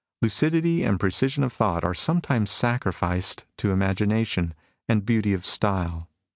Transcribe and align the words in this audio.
Lucidity 0.23 0.81
and 0.83 0.99
precision 0.99 1.43
of 1.43 1.53
thought 1.53 1.83
are 1.83 1.93
sometimes 1.93 2.49
sacrificed 2.49 3.45
to 3.55 3.69
imagination 3.69 4.55
and 4.89 5.05
beauty 5.05 5.31
of 5.31 5.45
style. 5.45 6.09